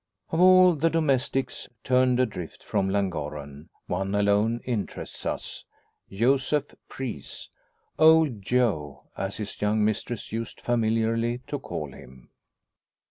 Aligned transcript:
Of 0.31 0.39
all 0.41 0.73
the 0.73 0.89
domestics 0.89 1.69
turned 1.83 2.19
adrift 2.19 2.63
from 2.63 2.89
Llangorren 2.89 3.69
one 3.85 4.15
alone 4.15 4.59
interests 4.65 5.27
us 5.27 5.63
Joseph 6.11 6.73
Preece 6.89 7.49
"Old 7.99 8.41
Joe," 8.41 9.03
as 9.15 9.37
his 9.37 9.61
young 9.61 9.85
mistress 9.85 10.31
used 10.31 10.59
familiarly 10.59 11.41
to 11.45 11.59
call 11.59 11.91
him. 11.93 12.31